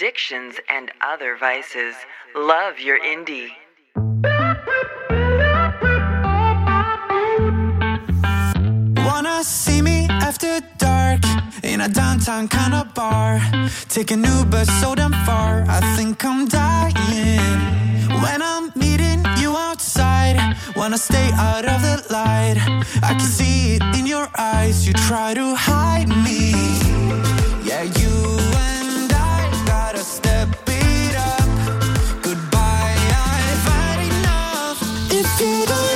addictions, 0.00 0.54
and 0.70 0.90
other 1.02 1.36
vices. 1.36 1.94
Love 2.34 2.80
your 2.80 2.98
indie. 3.00 3.50
Wanna 9.04 9.44
see 9.44 9.82
me 9.82 10.06
after 10.08 10.60
dark 10.78 11.20
in 11.62 11.82
a 11.82 11.88
downtown 11.88 12.48
kind 12.48 12.72
of 12.72 12.94
bar? 12.94 13.42
Take 13.90 14.10
an 14.10 14.24
Uber 14.24 14.64
so 14.80 14.94
damn 14.94 15.12
far, 15.26 15.66
I 15.68 15.80
think 15.96 16.24
I'm 16.24 16.48
dying. 16.48 17.60
When 18.24 18.40
I'm 18.40 18.72
meeting 18.74 19.20
you 19.36 19.54
outside, 19.54 20.56
wanna 20.76 20.96
stay 20.96 21.28
out 21.34 21.66
of 21.66 21.82
the 21.82 21.96
light. 22.10 22.56
I 23.02 23.12
can 23.18 23.28
see 23.38 23.74
it 23.74 23.82
in 23.98 24.06
your 24.06 24.28
eyes, 24.38 24.86
you 24.86 24.94
try 24.94 25.34
to 25.34 25.54
hide 25.54 26.08
me. 26.08 26.54
Yeah, 27.68 27.82
you 28.00 28.59
If 35.42 35.89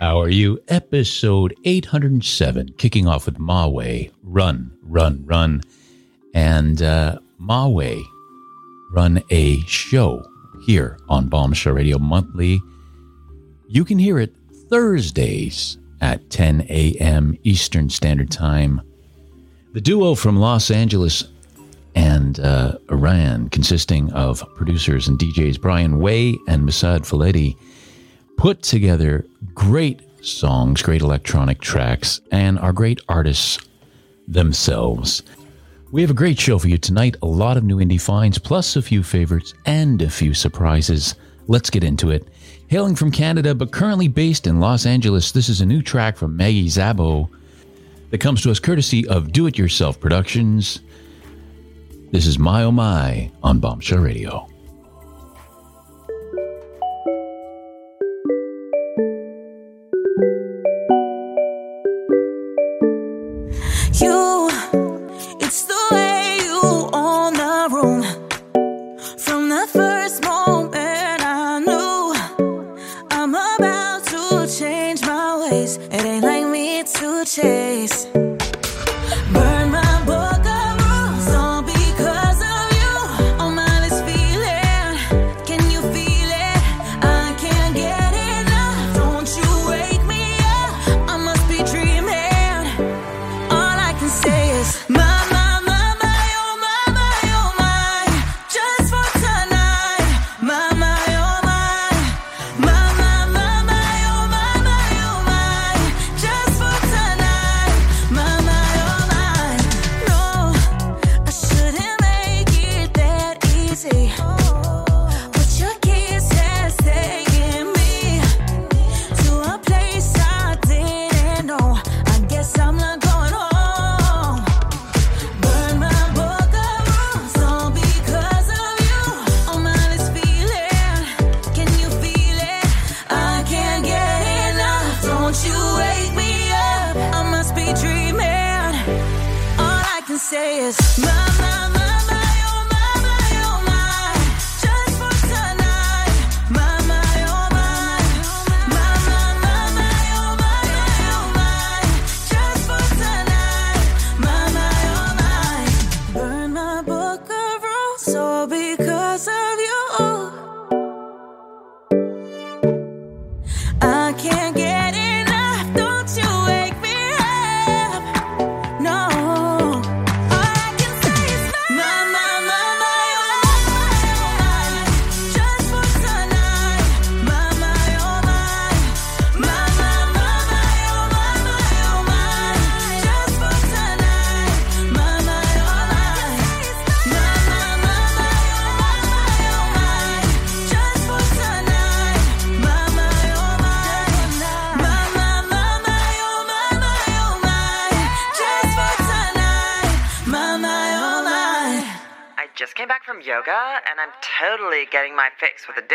How 0.00 0.20
are 0.20 0.28
you? 0.28 0.60
Episode 0.66 1.54
807, 1.64 2.74
kicking 2.76 3.06
off 3.06 3.26
with 3.26 3.38
Mawe, 3.38 4.10
Run, 4.24 4.76
Run, 4.82 5.22
Run. 5.24 5.62
And 6.34 6.82
uh, 6.82 7.18
Mawe 7.38 8.02
run 8.92 9.22
a 9.30 9.60
show 9.60 10.24
here 10.66 10.98
on 11.08 11.28
Bombshell 11.28 11.72
Radio 11.72 11.98
monthly. 11.98 12.60
You 13.68 13.84
can 13.84 13.98
hear 13.98 14.18
it 14.18 14.34
Thursdays 14.68 15.78
at 16.00 16.28
10 16.30 16.66
a.m. 16.68 17.38
Eastern 17.44 17.88
Standard 17.88 18.30
Time. 18.32 18.80
The 19.72 19.80
duo 19.80 20.16
from 20.16 20.36
Los 20.36 20.70
Angeles 20.72 21.28
and 21.94 22.40
uh, 22.40 22.76
Iran, 22.90 23.50
consisting 23.50 24.12
of 24.14 24.42
producers 24.56 25.06
and 25.06 25.16
DJs 25.16 25.60
Brian 25.60 26.00
Way 26.00 26.36
and 26.48 26.68
Masad 26.68 27.02
Faletti, 27.02 27.56
put 28.42 28.60
together 28.60 29.24
great 29.54 30.02
songs, 30.20 30.82
great 30.82 31.00
electronic 31.00 31.60
tracks, 31.60 32.20
and 32.32 32.58
are 32.58 32.72
great 32.72 33.00
artists 33.08 33.56
themselves. 34.26 35.22
We 35.92 36.00
have 36.00 36.10
a 36.10 36.14
great 36.14 36.40
show 36.40 36.58
for 36.58 36.66
you 36.66 36.76
tonight. 36.76 37.14
A 37.22 37.26
lot 37.26 37.56
of 37.56 37.62
new 37.62 37.76
indie 37.76 38.00
finds, 38.00 38.38
plus 38.38 38.74
a 38.74 38.82
few 38.82 39.04
favorites 39.04 39.54
and 39.64 40.02
a 40.02 40.10
few 40.10 40.34
surprises. 40.34 41.14
Let's 41.46 41.70
get 41.70 41.84
into 41.84 42.10
it. 42.10 42.26
Hailing 42.66 42.96
from 42.96 43.12
Canada, 43.12 43.54
but 43.54 43.70
currently 43.70 44.08
based 44.08 44.48
in 44.48 44.58
Los 44.58 44.86
Angeles, 44.86 45.30
this 45.30 45.48
is 45.48 45.60
a 45.60 45.66
new 45.66 45.80
track 45.80 46.16
from 46.16 46.36
Maggie 46.36 46.66
Zabo 46.66 47.30
that 48.10 48.18
comes 48.18 48.42
to 48.42 48.50
us 48.50 48.58
courtesy 48.58 49.06
of 49.06 49.30
Do 49.30 49.46
It 49.46 49.56
Yourself 49.56 50.00
Productions. 50.00 50.80
This 52.10 52.26
is 52.26 52.40
My 52.40 52.64
Oh 52.64 52.72
My 52.72 53.30
on 53.44 53.60
Bombshell 53.60 54.00
Radio. 54.00 54.51
You, 64.02 64.31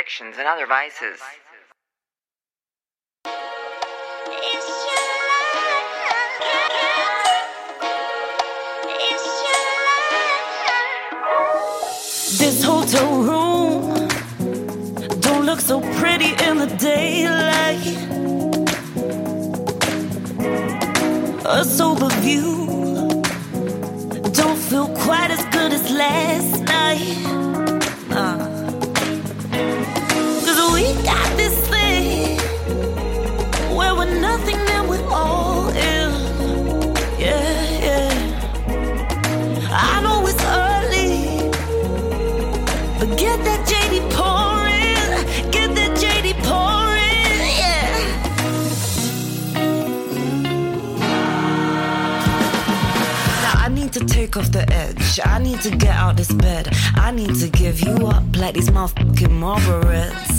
addictions, 0.07 0.37
and 0.37 0.47
other 0.47 0.65
vices. 0.65 1.19
This 12.39 12.63
hotel 12.63 13.21
room 13.21 13.36
kick 54.27 54.37
off 54.37 54.51
the 54.51 54.69
edge. 54.73 55.19
I 55.23 55.39
need 55.39 55.61
to 55.61 55.69
get 55.69 55.95
out 55.95 56.17
this 56.17 56.31
bed. 56.33 56.67
I 56.95 57.11
need 57.11 57.35
to 57.35 57.47
give 57.47 57.79
you 57.79 58.07
up 58.07 58.23
like 58.35 58.55
these 58.55 58.69
motherfucking 58.69 59.33
Marlboros. 59.41 60.37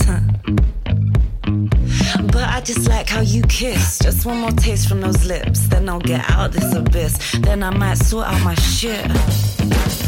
but 2.33 2.43
I 2.43 2.61
just 2.61 2.89
like 2.89 3.09
how 3.09 3.21
you 3.21 3.43
kiss. 3.43 3.99
Just 4.01 4.27
one 4.27 4.39
more 4.39 4.51
taste 4.51 4.89
from 4.89 5.01
those 5.01 5.25
lips. 5.25 5.69
Then 5.69 5.89
I'll 5.89 6.01
get 6.01 6.29
out 6.31 6.53
this 6.53 6.75
abyss. 6.75 7.37
Then 7.41 7.63
I 7.63 7.71
might 7.71 7.99
sort 7.99 8.27
out 8.27 8.43
my 8.43 8.55
shit. 8.55 10.08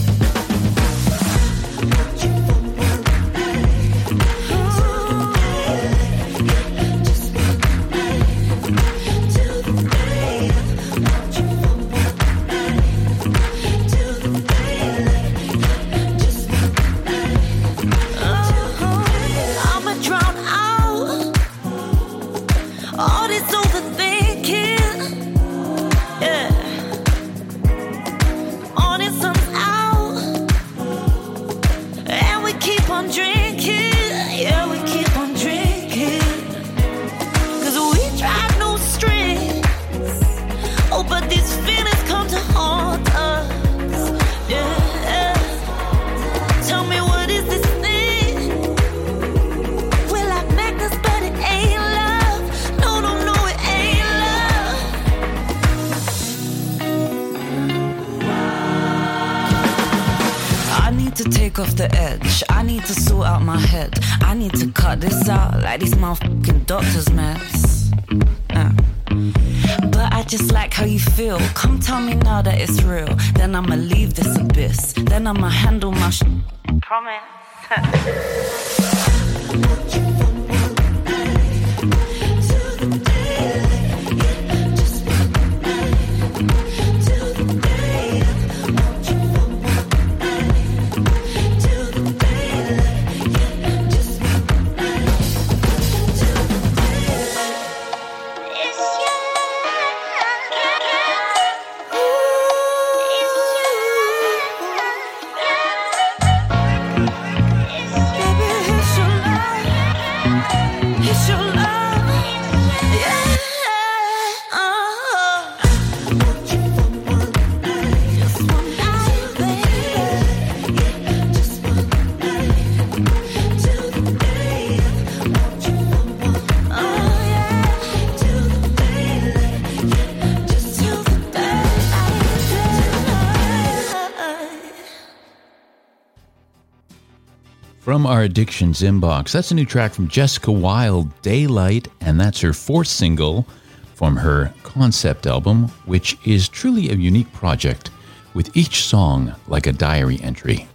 From 138.01 138.07
Our 138.07 138.23
Addictions 138.23 138.81
Inbox. 138.81 139.33
That's 139.33 139.51
a 139.51 139.55
new 139.55 139.67
track 139.67 139.93
from 139.93 140.09
Jessica 140.09 140.51
Wilde, 140.51 141.11
Daylight, 141.21 141.89
and 142.01 142.19
that's 142.19 142.41
her 142.41 142.55
fourth 142.55 142.89
single 142.89 143.47
from 143.95 144.17
her 144.17 144.55
concept 144.63 145.27
album, 145.27 145.65
which 145.85 146.17
is 146.25 146.49
truly 146.49 146.89
a 146.89 146.95
unique 146.95 147.31
project, 147.35 147.91
with 148.33 148.57
each 148.57 148.85
song 148.85 149.35
like 149.49 149.67
a 149.67 149.73
diary 149.73 150.19
entry, 150.23 150.67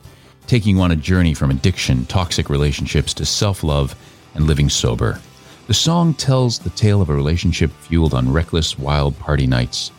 taking 0.46 0.77
you 0.77 0.84
on 0.84 0.91
a 0.91 0.96
journey 0.96 1.34
from 1.34 1.50
addiction, 1.50 2.05
toxic 2.05 2.48
relationships 2.48 3.12
to 3.15 3.25
self 3.25 3.63
love 3.63 3.96
and 4.36 4.46
living 4.46 4.70
sober. 4.70 5.20
The 5.65 5.74
song 5.74 6.13
tells 6.13 6.60
the 6.60 6.70
tale 6.70 7.01
of 7.01 7.10
a 7.10 7.15
relationship 7.15 7.72
fueled 7.72 8.13
on 8.13 8.32
reckless, 8.32 8.77
wild 8.77 9.17
party 9.17 9.48
nights, 9.48 9.91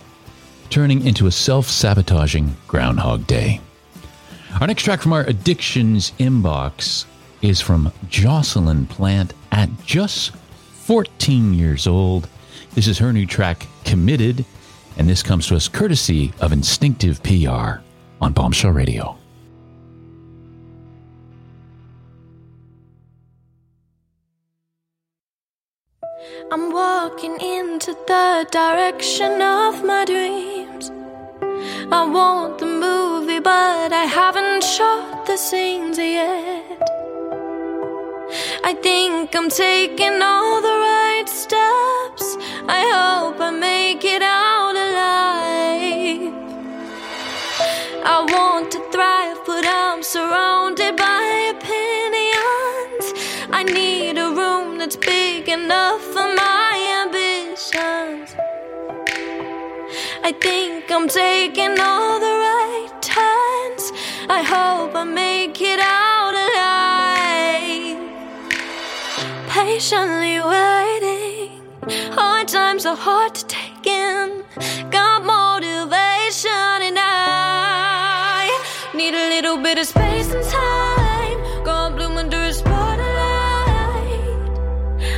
turning 0.70 1.04
into 1.04 1.26
a 1.26 1.32
self 1.32 1.66
sabotaging 1.66 2.56
Groundhog 2.68 3.26
Day. 3.26 3.60
Our 4.60 4.68
next 4.68 4.84
track 4.84 5.02
from 5.02 5.12
our 5.12 5.22
addictions 5.22 6.12
inbox 6.20 7.04
is 7.42 7.60
from 7.60 7.92
Jocelyn 8.08 8.86
Plant 8.86 9.32
at 9.52 9.68
just 9.84 10.34
14 10.84 11.54
years 11.54 11.86
old. 11.86 12.28
This 12.74 12.86
is 12.86 12.98
her 12.98 13.12
new 13.12 13.26
track, 13.26 13.66
Committed, 13.84 14.44
and 14.96 15.08
this 15.08 15.22
comes 15.22 15.46
to 15.48 15.56
us 15.56 15.68
courtesy 15.68 16.32
of 16.40 16.52
Instinctive 16.52 17.22
PR 17.22 17.80
on 18.20 18.32
Bombshell 18.32 18.70
Radio. 18.70 19.16
I'm 26.50 26.72
walking 26.72 27.40
into 27.40 27.92
the 28.06 28.46
direction 28.50 29.42
of 29.42 29.84
my 29.84 30.04
dreams. 30.04 30.90
I 31.92 32.08
want 32.08 32.58
the 32.58 32.66
movie, 32.66 33.40
but 33.40 33.92
I 33.92 34.04
haven't 34.04 34.62
shot 34.62 35.26
the 35.26 35.36
scenes 35.36 35.98
yet. 35.98 37.05
I 38.28 38.74
think 38.82 39.36
I'm 39.36 39.48
taking 39.48 40.20
all 40.20 40.60
the 40.60 40.68
right 40.68 41.28
steps. 41.28 42.36
I 42.66 42.82
hope 42.94 43.40
I 43.40 43.50
make 43.52 44.04
it 44.04 44.20
out 44.20 44.74
alive. 44.74 46.34
I 48.04 48.24
want 48.34 48.72
to 48.72 48.80
thrive, 48.90 49.38
but 49.46 49.64
I'm 49.64 50.02
surrounded 50.02 50.96
by 50.96 51.52
opinions. 51.54 53.04
I 53.52 53.62
need 53.62 54.18
a 54.18 54.30
room 54.30 54.78
that's 54.78 54.96
big 54.96 55.48
enough 55.48 56.02
for 56.02 56.26
my 56.34 56.72
ambitions. 57.04 58.34
I 60.24 60.32
think 60.32 60.90
I'm 60.90 61.06
taking 61.08 61.78
all 61.78 62.18
the 62.18 62.34
right 62.46 62.90
turns. 63.00 63.92
I 64.28 64.42
hope 64.42 64.96
I 64.96 65.04
make 65.04 65.60
it 65.60 65.78
out 65.78 66.15
Patiently 69.66 70.38
waiting. 70.38 71.60
Hard 72.14 72.46
times 72.46 72.86
are 72.86 72.94
hard 72.94 73.34
to 73.34 73.44
take 73.46 73.84
in. 73.84 74.44
Got 74.92 75.24
motivation, 75.24 76.78
and 76.88 76.96
I 76.96 78.46
need 78.94 79.12
a 79.12 79.28
little 79.34 79.58
bit 79.58 79.76
of 79.78 79.86
space 79.88 80.32
and 80.32 80.44
time. 80.44 81.64
Gone 81.64 81.96
bloom 81.96 82.16
under 82.16 82.36
a 82.36 82.52
spotlight. 82.52 83.00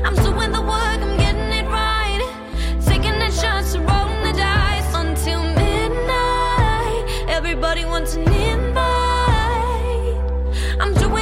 I'm 0.06 0.14
doing 0.14 0.50
the 0.50 0.62
work, 0.62 1.00
I'm 1.06 1.18
getting 1.18 1.52
it 1.60 1.66
right. 1.68 2.22
Taking 2.86 3.18
the 3.18 3.30
and 3.74 3.84
rolling 3.90 4.22
the 4.28 4.32
dice 4.32 4.94
until 4.94 5.42
midnight. 5.42 7.04
Everybody 7.28 7.84
wants 7.84 8.14
an 8.14 8.22
invite. 8.32 8.78
I'm 10.80 10.94
doing 10.94 11.17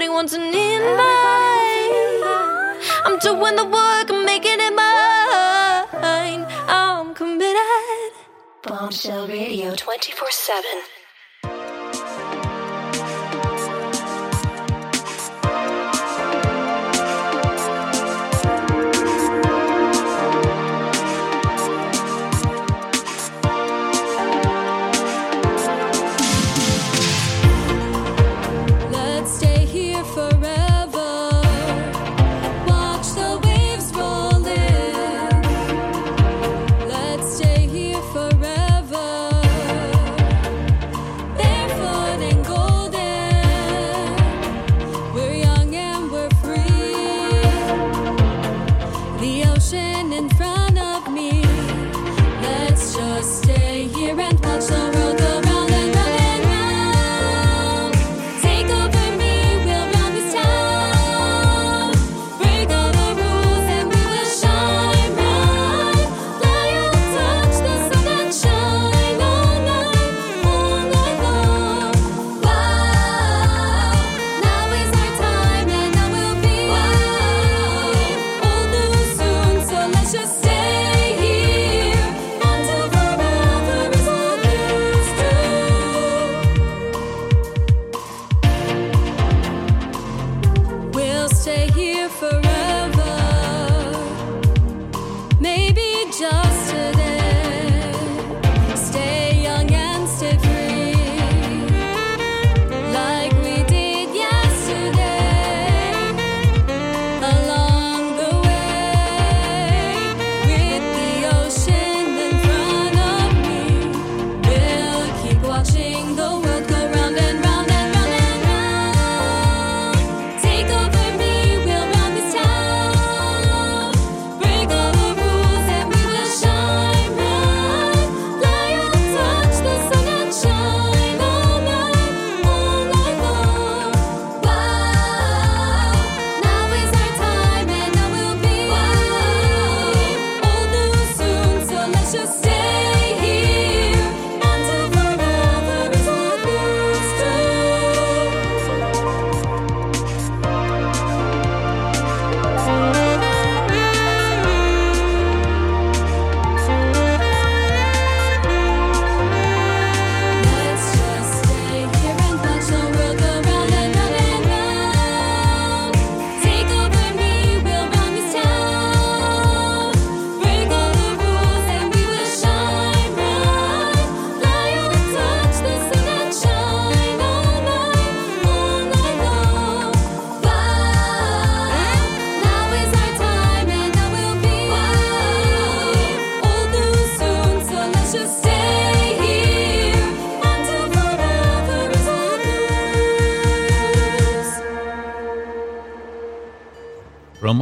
Everybody 0.00 0.16
wants 0.16 0.32
an 0.32 0.44
invite. 0.44 1.90
I'm 3.04 3.18
doing 3.18 3.56
the 3.56 3.66
work, 3.66 4.08
I'm 4.08 4.24
making 4.24 4.56
it 4.58 4.74
mine. 4.74 6.46
I'm 6.66 7.12
committed. 7.12 8.12
Bombshell 8.62 9.28
Radio 9.28 9.74
24 9.74 10.30
7. 10.30 10.99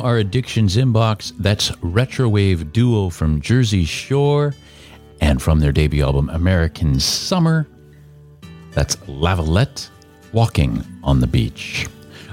Our 0.00 0.18
addictions 0.18 0.76
inbox, 0.76 1.32
that's 1.38 1.70
Retrowave 1.82 2.72
Duo 2.72 3.11
from 3.11 3.40
Jersey 3.40 3.84
Shore. 3.84 4.54
And 5.20 5.42
from 5.42 5.61
their 5.61 5.72
debut 5.72 6.04
album, 6.04 6.30
American 6.30 7.00
Summer, 7.00 7.66
that's 8.72 8.96
Lavalette 9.06 9.88
Walking 10.32 10.84
on 11.02 11.20
the 11.20 11.26
Beach. 11.26 11.87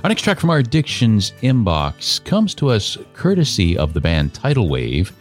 Our 0.04 0.10
next 0.10 0.22
track 0.22 0.40
from 0.40 0.52
our 0.52 0.60
addictions 0.60 1.32
inbox 1.42 2.24
comes 2.24 2.54
to 2.56 2.70
us 2.70 2.98
courtesy 3.14 3.78
of 3.78 3.94
the 3.94 4.02
band 4.02 4.34
Tidal 4.34 4.70
Wave 4.70 5.12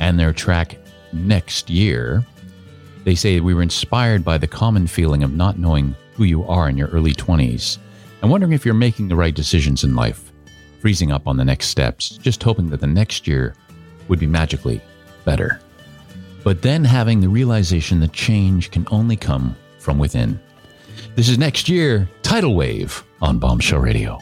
and 0.00 0.18
their 0.18 0.32
track 0.32 0.78
Next 1.12 1.68
Year. 1.68 2.24
They 3.04 3.14
say 3.14 3.40
we 3.40 3.52
were 3.52 3.62
inspired 3.62 4.24
by 4.24 4.38
the 4.38 4.48
common 4.48 4.86
feeling 4.86 5.22
of 5.22 5.32
not 5.32 5.58
knowing 5.58 5.94
who 6.14 6.24
you 6.24 6.44
are 6.44 6.68
in 6.68 6.78
your 6.78 6.88
early 6.88 7.12
20s 7.12 7.78
and 8.22 8.30
wondering 8.30 8.52
if 8.52 8.64
you're 8.64 8.74
making 8.74 9.08
the 9.08 9.16
right 9.16 9.34
decisions 9.34 9.84
in 9.84 9.94
life, 9.94 10.31
freezing 10.82 11.12
up 11.12 11.28
on 11.28 11.36
the 11.36 11.44
next 11.44 11.68
steps, 11.68 12.08
just 12.08 12.42
hoping 12.42 12.68
that 12.68 12.80
the 12.80 12.86
next 12.88 13.28
year 13.28 13.54
would 14.08 14.18
be 14.18 14.26
magically 14.26 14.80
better. 15.24 15.60
But 16.42 16.60
then 16.60 16.84
having 16.84 17.20
the 17.20 17.28
realization 17.28 18.00
that 18.00 18.12
change 18.12 18.72
can 18.72 18.84
only 18.90 19.14
come 19.14 19.54
from 19.78 19.96
within. 19.96 20.40
This 21.14 21.28
is 21.28 21.38
next 21.38 21.68
year, 21.68 22.08
Tidal 22.22 22.56
Wave 22.56 23.04
on 23.20 23.38
Bombshell 23.38 23.78
Radio. 23.78 24.18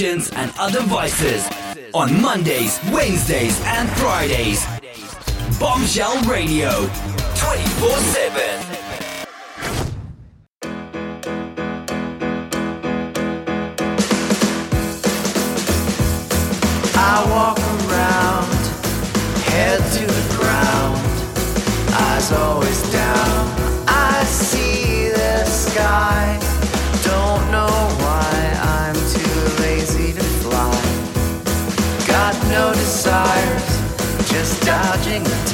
and 0.00 0.50
other 0.58 0.80
voices 0.84 1.46
on 1.92 2.22
Mondays, 2.22 2.80
Wednesdays, 2.90 3.60
and 3.64 3.86
Fridays. 3.98 4.64
Bombshell 5.60 6.18
Radio 6.22 6.70
24 7.36 7.90
7. 7.98 8.81
sing. 35.20 35.51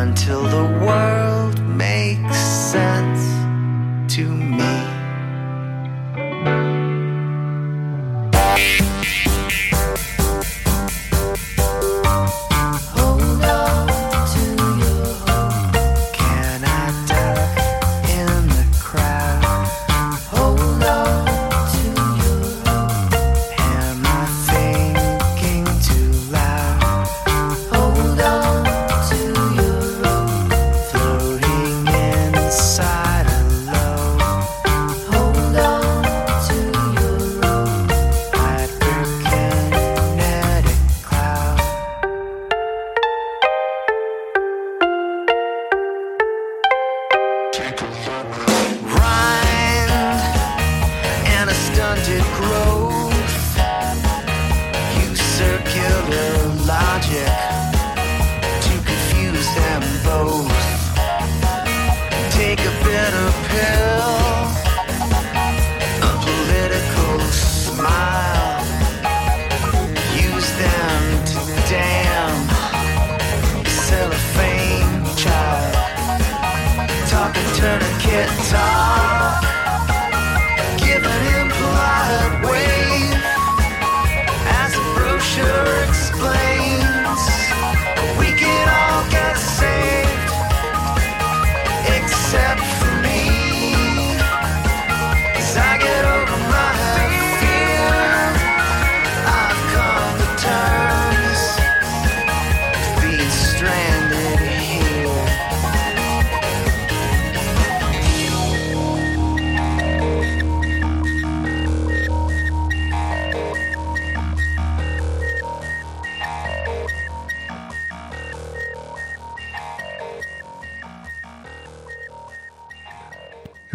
until 0.00 0.42
the 0.42 0.64
world 0.84 1.60
makes 1.76 2.38
sense 2.38 3.22
to 4.14 4.24
me. 4.26 4.91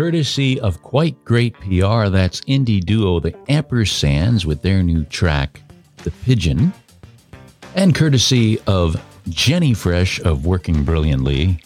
courtesy 0.07 0.57
of 0.61 0.81
quite 0.83 1.21
great 1.25 1.53
PR. 1.55 2.07
That's 2.07 2.39
indie 2.47 2.79
duo 2.79 3.19
The 3.19 3.33
Ampersands 3.49 4.45
with 4.45 4.61
their 4.61 4.81
new 4.81 5.03
track, 5.03 5.61
The 5.97 6.11
Pigeon. 6.11 6.71
And 7.75 7.93
courtesy 7.93 8.57
of 8.67 8.95
Jenny 9.27 9.73
Fresh 9.73 10.21
of 10.21 10.45
Working 10.45 10.85
Brilliantly, 10.85 11.59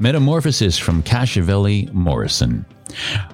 Metamorphosis 0.00 0.76
from 0.76 1.00
Cachiavelli 1.04 1.88
Morrison. 1.92 2.66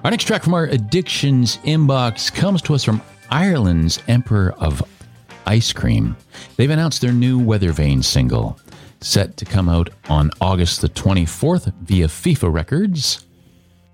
Our 0.03 0.11
next 0.11 0.25
track 0.25 0.43
from 0.43 0.53
our 0.53 0.65
addictions 0.65 1.57
inbox 1.65 2.31
comes 2.31 2.61
to 2.61 2.75
us 2.75 2.83
from 2.83 3.01
Ireland's 3.31 4.03
Emperor 4.07 4.53
of 4.59 4.83
Ice 5.47 5.73
Cream. 5.73 6.15
They've 6.57 6.69
announced 6.69 7.01
their 7.01 7.11
new 7.11 7.39
Weather 7.39 7.71
Vane 7.71 8.03
single, 8.03 8.59
set 9.01 9.35
to 9.37 9.45
come 9.45 9.67
out 9.67 9.89
on 10.09 10.29
August 10.39 10.81
the 10.81 10.89
24th 10.89 11.73
via 11.81 12.05
FIFA 12.05 12.53
Records. 12.53 13.25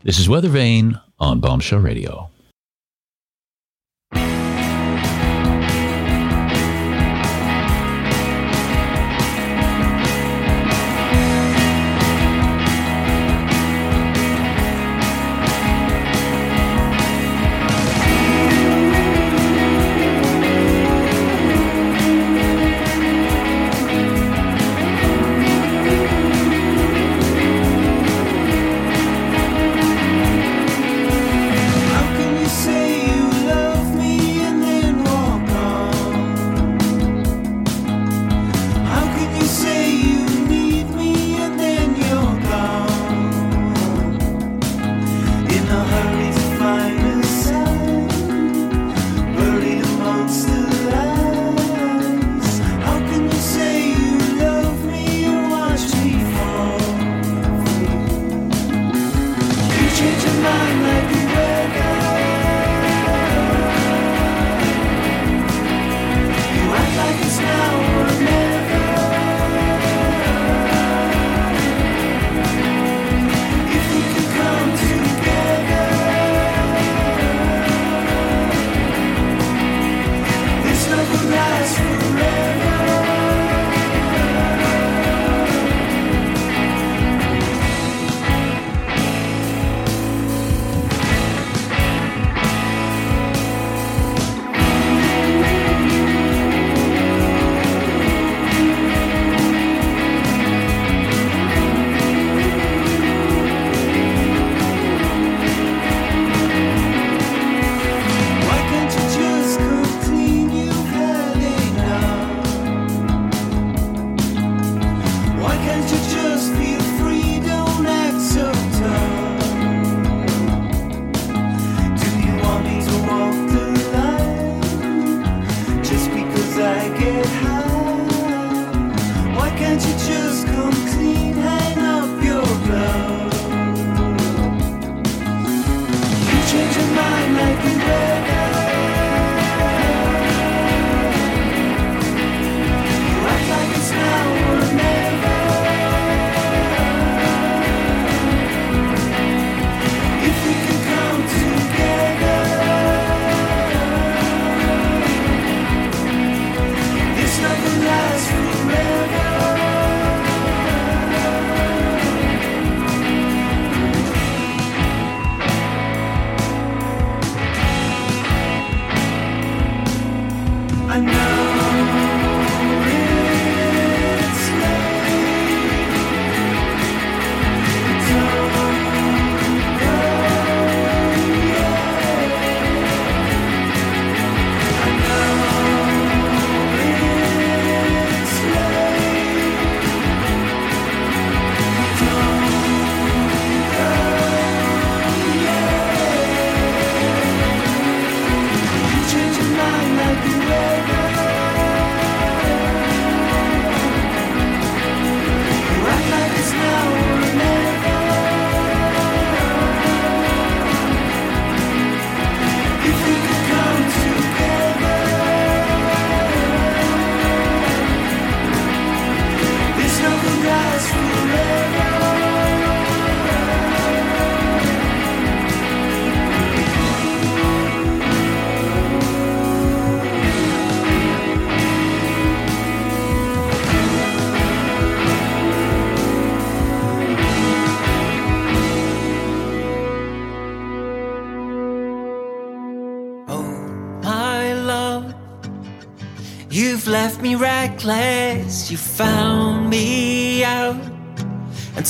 This 0.02 0.18
is 0.18 0.30
Weather 0.30 0.48
Vane 0.48 0.98
on 1.20 1.42
Bombshell 1.42 1.80
Radio. 1.80 2.29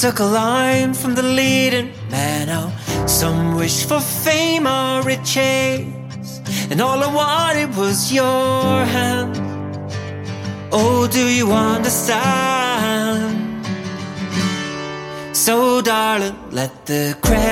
took 0.01 0.19
a 0.19 0.23
line 0.23 0.93
from 0.93 1.13
the 1.13 1.21
leading 1.21 1.91
man 2.09 2.47
Oh, 2.49 2.71
Some 3.05 3.55
wish 3.55 3.83
for 3.83 3.99
fame 3.99 4.65
or 4.65 5.01
riches, 5.01 6.39
and 6.71 6.79
all 6.79 7.03
I 7.03 7.13
wanted 7.13 7.75
was 7.75 8.09
your 8.09 8.85
hand. 8.95 9.35
Oh, 10.71 11.05
do 11.11 11.27
you 11.27 11.51
understand? 11.51 13.35
So, 15.35 15.81
darling, 15.81 16.35
let 16.51 16.85
the 16.85 17.17
crash. 17.21 17.48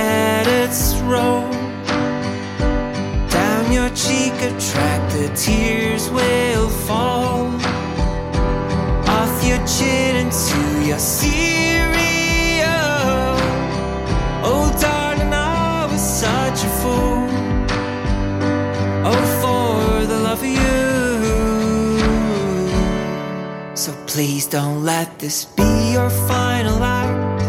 So 23.77 23.93
please 24.07 24.47
don't 24.47 24.83
let 24.83 25.19
this 25.19 25.45
be 25.45 25.91
your 25.93 26.09
final 26.09 26.81
act. 26.81 27.43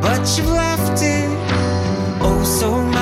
But 0.00 0.38
you've 0.38 0.48
left 0.48 1.02
it 1.02 1.28
oh 2.22 2.42
so 2.44 2.70
much. 2.82 2.93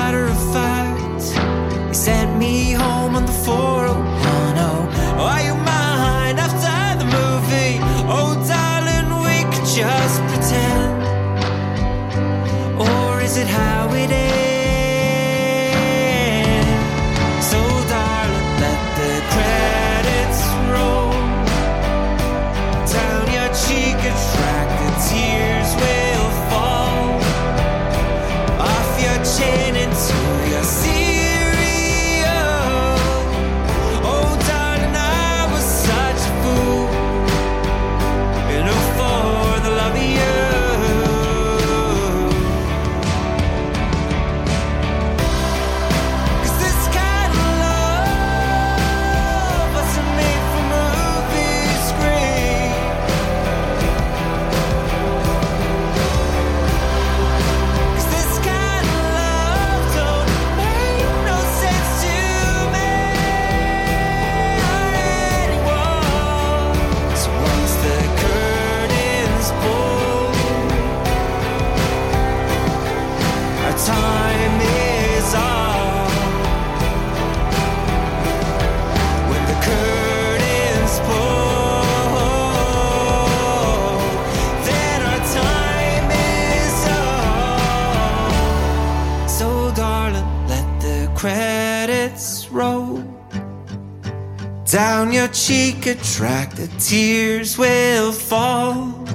She 95.45 95.73
could 95.73 96.01
track 96.01 96.53
the 96.55 96.67
tears 96.79 97.57
will 97.57 98.13
fall 98.13 99.05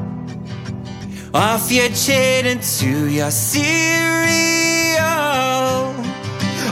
off 1.33 1.73
your 1.73 1.89
chin 1.89 2.45
into 2.45 3.09
your 3.09 3.31
cereal. 3.31 3.79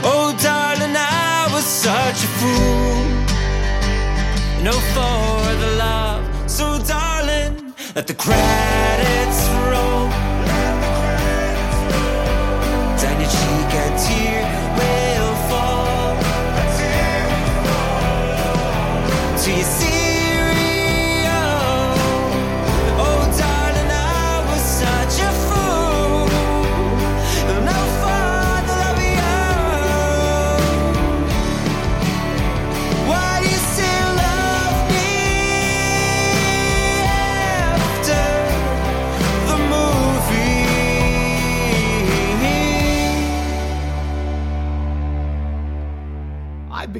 Oh, 0.05 0.37
darling, 0.39 0.95
I 0.95 1.49
was 1.51 1.65
such 1.65 2.23
a 2.23 2.29
fool. 2.37 3.01
No, 4.63 4.73
for 4.93 5.55
the 5.61 5.75
love. 5.79 6.23
So, 6.47 6.77
darling, 6.83 7.73
let 7.95 8.05
the 8.05 8.13
crash. 8.13 8.86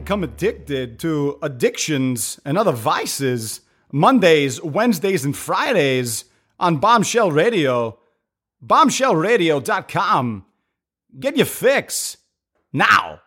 Become 0.08 0.24
addicted 0.24 0.98
to 1.00 1.38
addictions 1.42 2.40
and 2.46 2.58
other 2.58 2.72
vices 2.72 3.60
Mondays, 3.92 4.62
Wednesdays, 4.64 5.26
and 5.26 5.36
Fridays 5.36 6.24
on 6.58 6.78
Bombshell 6.78 7.30
Radio. 7.30 8.00
Bombshellradio.com. 8.66 10.46
Get 11.20 11.36
your 11.36 11.46
fix 11.46 12.16
now. 12.72 13.20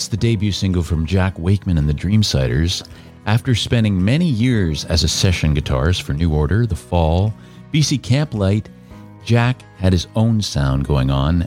That's 0.00 0.08
the 0.08 0.16
debut 0.16 0.50
single 0.50 0.82
from 0.82 1.04
Jack 1.04 1.38
Wakeman 1.38 1.76
and 1.76 1.86
the 1.86 1.92
Dreamsiders. 1.92 2.88
After 3.26 3.54
spending 3.54 4.02
many 4.02 4.24
years 4.24 4.86
as 4.86 5.04
a 5.04 5.08
session 5.08 5.54
guitarist 5.54 6.00
for 6.00 6.14
New 6.14 6.32
Order, 6.32 6.64
The 6.64 6.74
Fall, 6.74 7.34
BC 7.70 8.00
Camplight, 8.00 8.68
Jack 9.26 9.60
had 9.76 9.92
his 9.92 10.06
own 10.16 10.40
sound 10.40 10.86
going 10.86 11.10
on, 11.10 11.46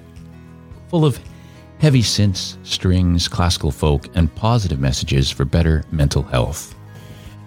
full 0.90 1.04
of 1.04 1.20
heavy 1.80 2.04
synths, 2.04 2.58
strings, 2.62 3.28
classical 3.28 3.72
folk, 3.72 4.08
and 4.14 4.34
positive 4.36 4.80
messages 4.80 5.32
for 5.32 5.46
better 5.46 5.84
mental 5.90 6.22
health. 6.22 6.76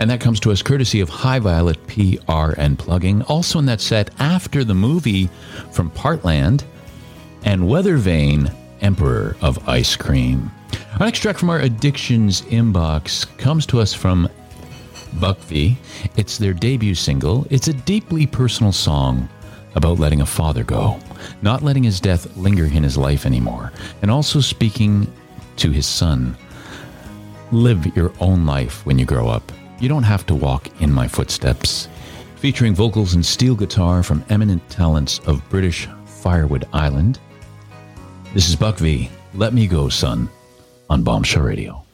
And 0.00 0.10
that 0.10 0.20
comes 0.20 0.40
to 0.40 0.50
us 0.50 0.60
courtesy 0.60 0.98
of 0.98 1.08
High 1.08 1.38
Violet 1.38 1.78
PR 1.86 2.58
and 2.58 2.76
Plugging, 2.76 3.22
also 3.22 3.60
in 3.60 3.66
that 3.66 3.80
set 3.80 4.10
after 4.18 4.64
the 4.64 4.74
movie 4.74 5.30
from 5.70 5.88
Partland 5.92 6.64
and 7.44 7.68
Weather 7.68 7.96
Vane, 7.96 8.50
Emperor 8.80 9.36
of 9.40 9.68
Ice 9.68 9.94
Cream. 9.94 10.50
An 10.98 11.02
extract 11.02 11.38
from 11.38 11.50
our 11.50 11.58
addictions 11.58 12.40
inbox 12.42 13.26
comes 13.36 13.66
to 13.66 13.80
us 13.80 13.92
from 13.92 14.30
Buck 15.20 15.38
V. 15.40 15.76
It's 16.16 16.38
their 16.38 16.54
debut 16.54 16.94
single. 16.94 17.46
It's 17.50 17.68
a 17.68 17.74
deeply 17.74 18.26
personal 18.26 18.72
song 18.72 19.28
about 19.74 19.98
letting 19.98 20.22
a 20.22 20.26
father 20.26 20.64
go, 20.64 20.98
not 21.42 21.62
letting 21.62 21.82
his 21.82 22.00
death 22.00 22.34
linger 22.38 22.64
in 22.64 22.82
his 22.82 22.96
life 22.96 23.26
anymore, 23.26 23.72
and 24.00 24.10
also 24.10 24.40
speaking 24.40 25.06
to 25.56 25.70
his 25.70 25.84
son. 25.84 26.34
Live 27.52 27.94
your 27.94 28.10
own 28.18 28.46
life 28.46 28.86
when 28.86 28.98
you 28.98 29.04
grow 29.04 29.28
up. 29.28 29.52
You 29.78 29.90
don't 29.90 30.02
have 30.02 30.24
to 30.26 30.34
walk 30.34 30.70
in 30.80 30.90
my 30.90 31.06
footsteps. 31.06 31.88
Featuring 32.36 32.74
vocals 32.74 33.12
and 33.12 33.24
steel 33.24 33.54
guitar 33.54 34.02
from 34.02 34.24
eminent 34.30 34.66
talents 34.70 35.18
of 35.26 35.46
British 35.50 35.88
Firewood 36.06 36.66
Island. 36.72 37.20
This 38.32 38.48
is 38.48 38.56
Buck 38.56 38.78
V. 38.78 39.10
Let 39.34 39.52
me 39.52 39.66
go, 39.66 39.90
son 39.90 40.30
on 40.88 41.02
Bombshell 41.02 41.42
Radio. 41.42 41.85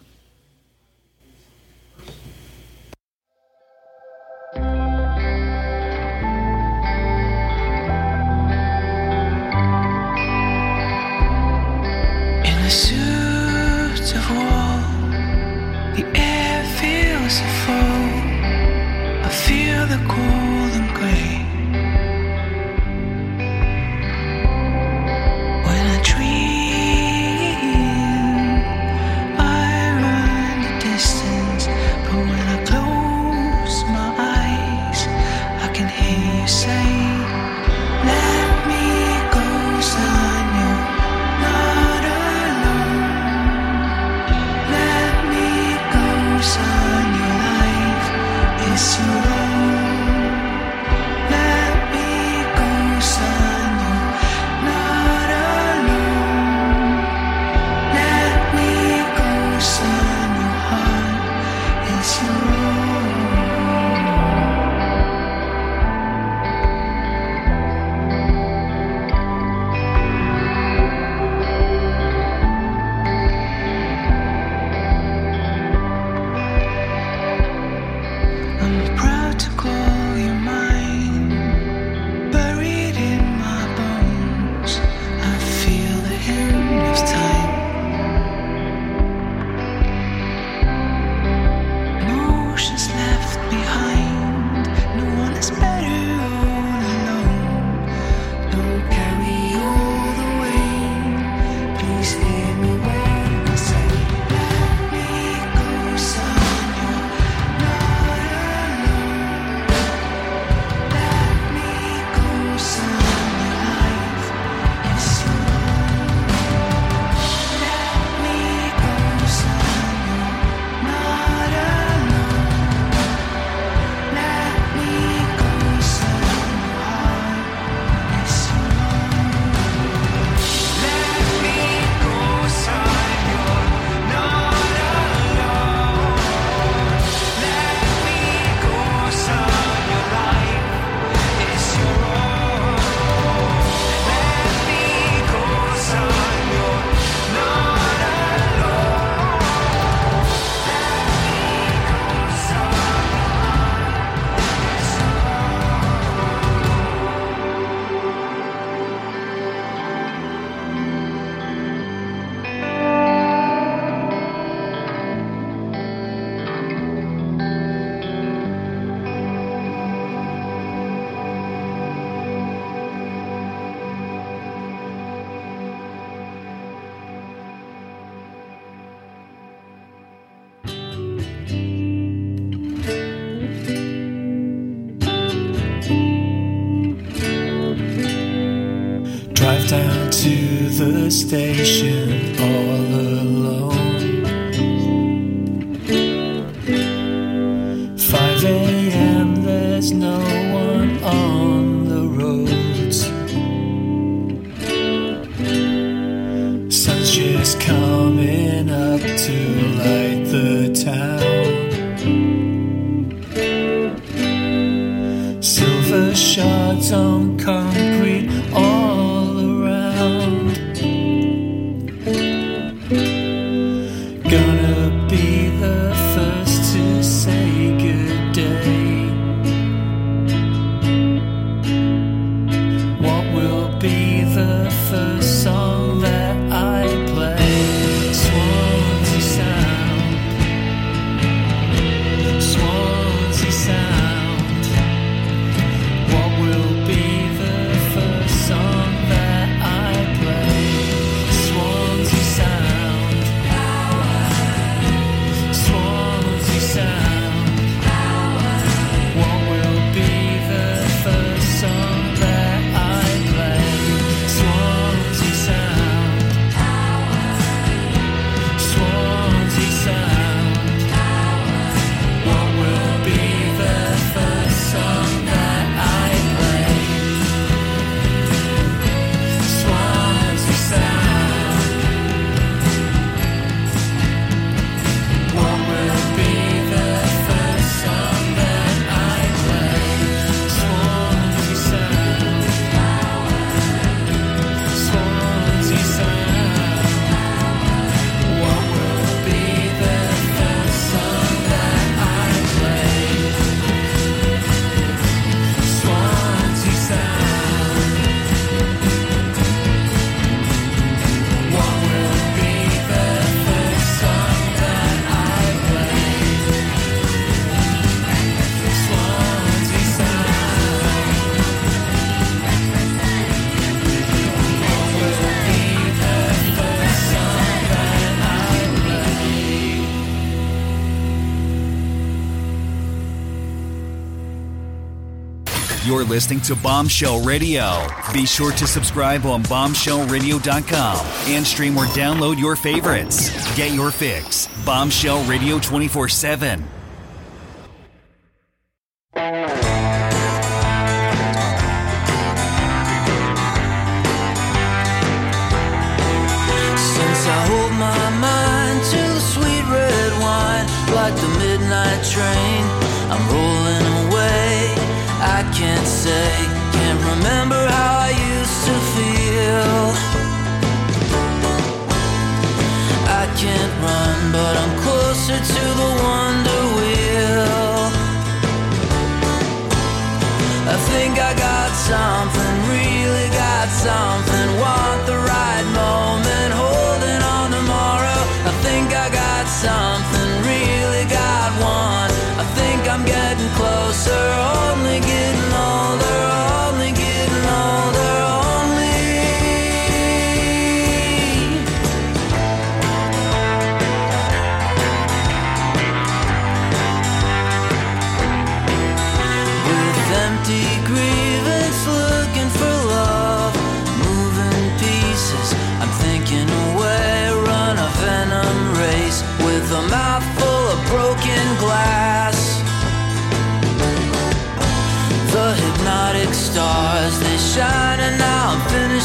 listening 336.12 336.42
to 336.42 336.54
Bombshell 336.54 337.24
Radio. 337.24 337.86
Be 338.12 338.26
sure 338.26 338.52
to 338.52 338.66
subscribe 338.66 339.24
on 339.24 339.42
bombshellradio.com 339.44 341.06
and 341.32 341.46
stream 341.46 341.74
or 341.78 341.86
download 341.86 342.38
your 342.38 342.54
favorites. 342.54 343.30
Get 343.56 343.72
your 343.72 343.90
fix. 343.90 344.46
Bombshell 344.66 345.24
Radio 345.24 345.58
24 345.58 346.10
7. 346.10 346.81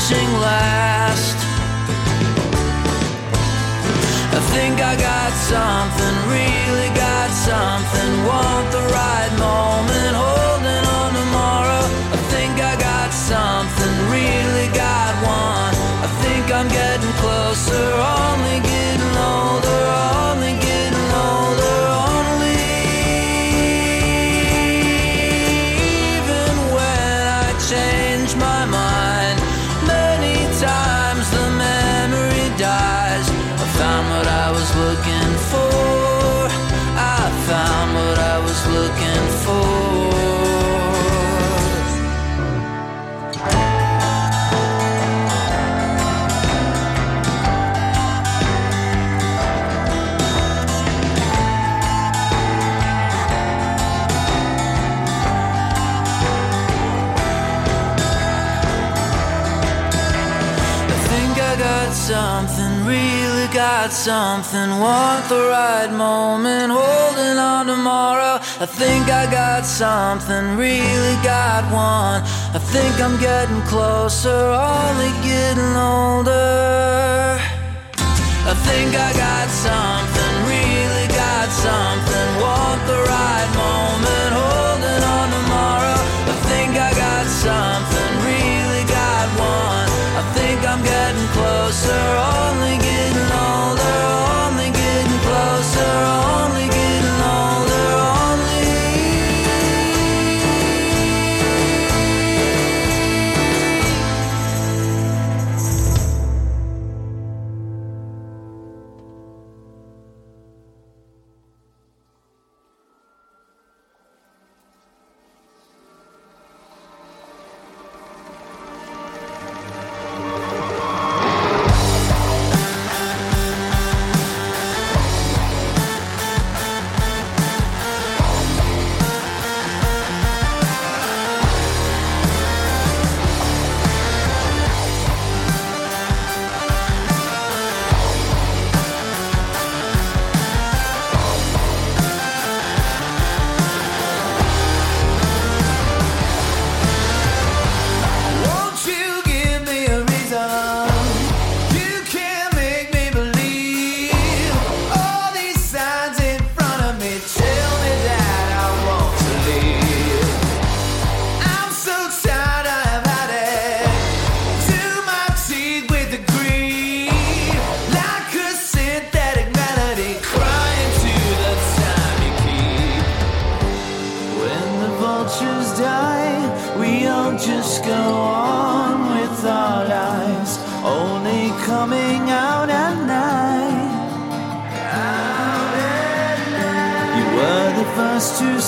finishing 0.08 0.34
last. 0.40 1.36
I 4.34 4.40
think 4.54 4.80
I 4.80 4.96
got 4.96 5.32
something, 5.34 6.16
really 6.30 6.96
got 6.96 7.30
something, 7.32 8.26
want 8.26 8.72
the 8.72 8.94
right. 8.94 9.27
something, 64.08 64.80
want 64.80 65.28
the 65.28 65.50
right 65.52 65.92
moment, 65.92 66.72
holding 66.72 67.38
on 67.38 67.68
tomorrow. 67.68 68.40
I 68.64 68.66
think 68.66 69.04
I 69.12 69.30
got 69.30 69.66
something, 69.66 70.56
really 70.56 71.18
got 71.28 71.68
one. 71.68 72.24
I 72.56 72.60
think 72.72 72.94
I'm 73.04 73.20
getting 73.20 73.62
closer, 73.74 74.42
only 74.72 75.12
getting 75.28 75.76
older. 75.76 77.36
I 78.52 78.56
think 78.68 78.96
I 78.96 79.12
got 79.12 79.48
something, 79.52 80.34
really 80.56 81.08
got 81.12 81.52
something, 81.52 82.28
want 82.40 82.80
the 82.88 83.00
right 83.12 83.50
moment, 83.60 84.32
holding 84.40 85.04
on 85.04 85.28
tomorrow. 85.36 86.00
I 86.32 86.36
think 86.48 86.80
I 86.80 86.96
got 86.96 87.26
something, 87.28 88.12
really 88.24 88.84
got 88.88 89.28
one. 89.36 89.88
I 90.16 90.24
think 90.32 90.64
I'm 90.64 90.80
getting 90.96 91.28
closer, 91.36 92.02
only 92.40 92.80
getting 92.80 93.32
older 93.36 93.77
are 96.04 96.46
only 96.46 96.67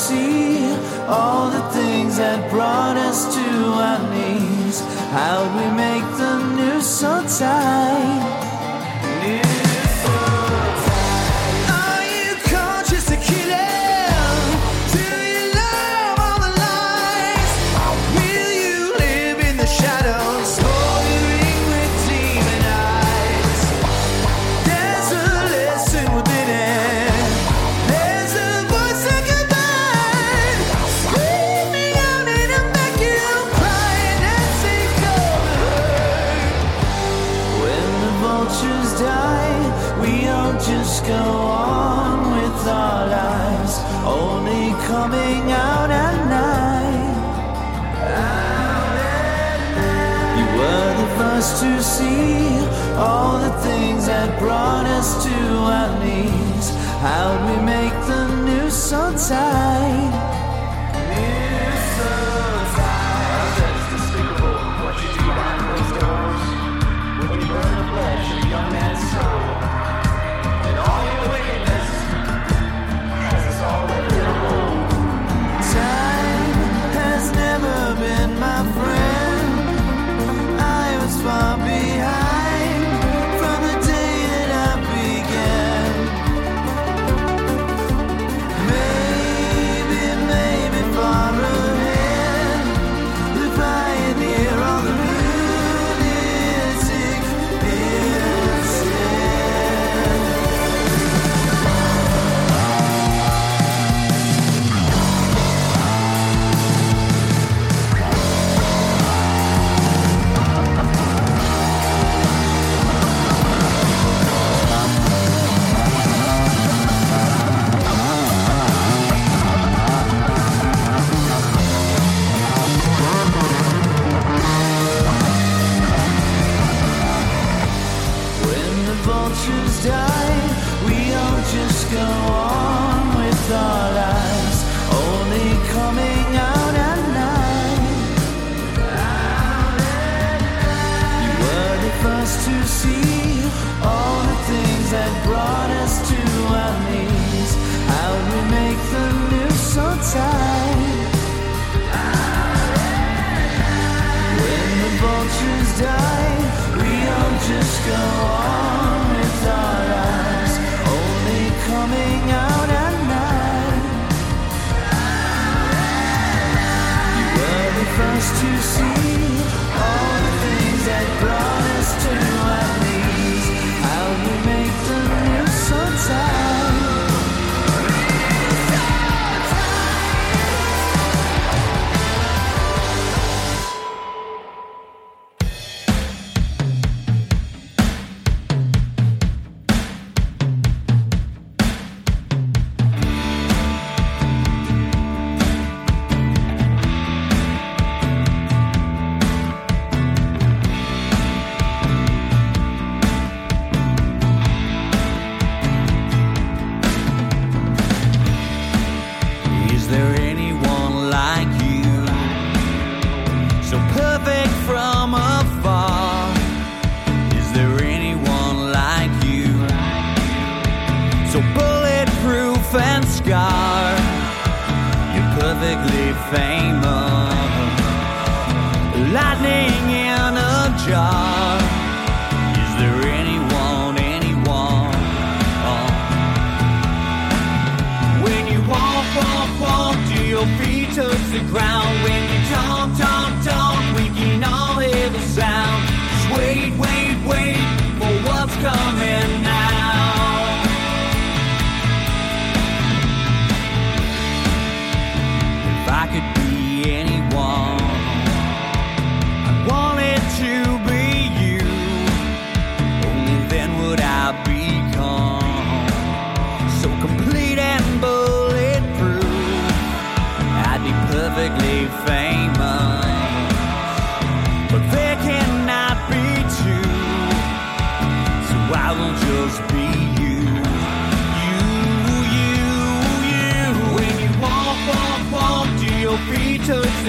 see 0.10 0.74
all 1.08 1.52
the 1.52 1.64
things 1.78 2.18
that 2.18 2.50
brought 2.50 2.98
us 2.98 3.20
to 3.36 3.48
our 3.88 4.02
knees. 4.12 4.78
How'd 5.16 5.50
we 5.60 5.68
make 5.86 6.08
the 6.24 6.36
news 6.58 6.86
so 7.00 7.14
tight? 7.38 7.89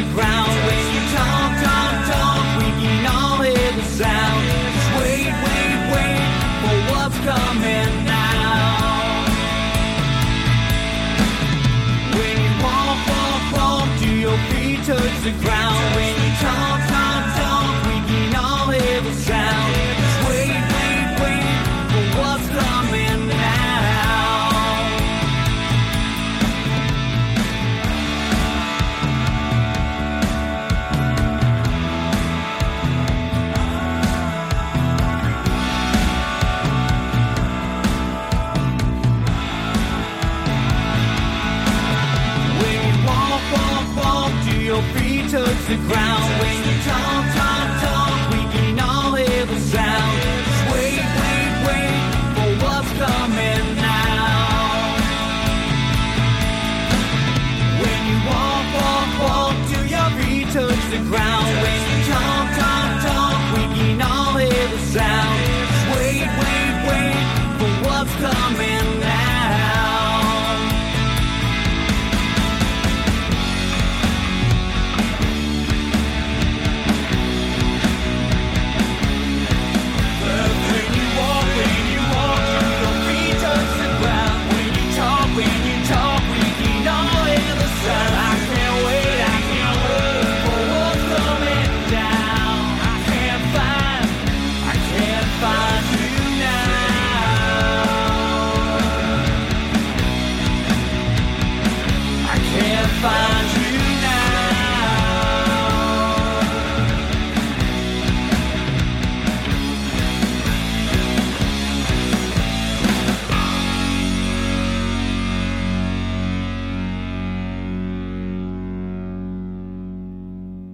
The 0.01 0.15
ground. 0.15 0.40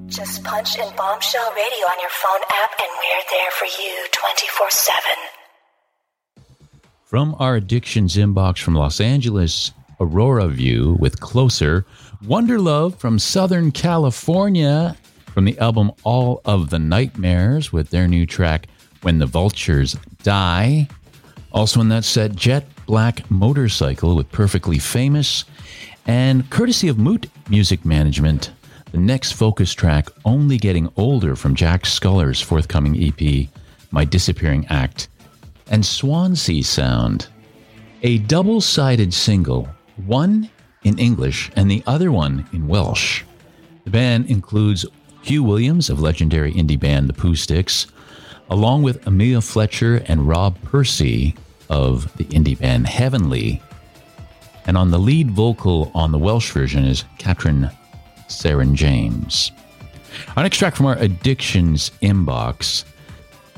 Just 0.08 0.44
punch 0.44 0.78
in 0.78 0.88
Bombshell 0.96 1.52
Radio 1.52 1.86
on 1.86 2.00
your 2.00 2.10
phone 2.10 2.40
app 2.62 2.70
and 2.78 2.88
we're 2.96 3.24
there 3.32 3.50
for 3.50 3.64
you 3.82 4.06
24 4.12 4.70
7. 4.70 5.02
From 7.04 7.34
our 7.40 7.56
addictions 7.56 8.14
inbox 8.16 8.58
from 8.58 8.76
Los 8.76 9.00
Angeles, 9.00 9.72
Aurora 9.98 10.46
View 10.46 10.96
with 11.00 11.18
Closer. 11.18 11.84
Wonder 12.24 12.60
Love 12.60 12.94
from 12.96 13.18
Southern 13.18 13.72
California 13.72 14.96
from 15.26 15.44
the 15.44 15.58
album 15.58 15.90
All 16.04 16.40
of 16.44 16.70
the 16.70 16.78
Nightmares 16.78 17.72
with 17.72 17.90
their 17.90 18.06
new 18.06 18.26
track 18.26 18.68
When 19.02 19.18
the 19.18 19.26
Vultures 19.26 19.96
Die. 20.22 20.88
Also 21.50 21.80
in 21.80 21.88
that 21.88 22.04
set, 22.04 22.36
Jet 22.36 22.64
Black 22.86 23.28
Motorcycle 23.28 24.14
with 24.14 24.30
Perfectly 24.30 24.78
Famous. 24.78 25.44
And 26.06 26.48
courtesy 26.50 26.86
of 26.86 26.96
Moot 26.96 27.28
Music 27.50 27.84
Management, 27.84 28.52
the 28.92 28.98
next 28.98 29.32
focus 29.32 29.72
track, 29.72 30.08
Only 30.24 30.58
Getting 30.58 30.90
Older 30.96 31.36
from 31.36 31.54
Jack 31.54 31.86
Sculler's 31.86 32.40
forthcoming 32.40 32.96
EP, 33.02 33.48
My 33.90 34.04
Disappearing 34.04 34.66
Act. 34.68 35.08
And 35.68 35.84
Swansea 35.84 36.62
Sound, 36.62 37.28
a 38.02 38.18
double 38.18 38.60
sided 38.60 39.12
single, 39.12 39.68
one 40.06 40.48
in 40.84 40.98
English 40.98 41.50
and 41.56 41.70
the 41.70 41.82
other 41.86 42.12
one 42.12 42.46
in 42.52 42.68
Welsh. 42.68 43.24
The 43.84 43.90
band 43.90 44.30
includes 44.30 44.86
Hue 45.22 45.42
Williams 45.42 45.90
of 45.90 46.00
legendary 46.00 46.52
indie 46.52 46.78
band 46.78 47.08
The 47.08 47.12
Pooh 47.12 47.34
Sticks, 47.34 47.88
along 48.50 48.82
with 48.82 49.04
Amelia 49.06 49.40
Fletcher 49.40 50.02
and 50.06 50.28
Rob 50.28 50.56
Pursey 50.62 51.34
of 51.68 52.16
the 52.16 52.24
indie 52.26 52.58
band 52.58 52.86
Heavenly. 52.86 53.60
And 54.66 54.76
on 54.76 54.90
the 54.92 54.98
lead 54.98 55.30
vocal 55.32 55.90
on 55.94 56.12
the 56.12 56.18
Welsh 56.18 56.52
version 56.52 56.84
is 56.84 57.04
Katrin 57.18 57.70
Saren 58.28 58.74
James. 58.74 59.52
Our 60.36 60.42
next 60.42 60.58
track 60.58 60.74
from 60.74 60.86
our 60.86 60.96
Addictions 60.98 61.90
inbox 62.02 62.84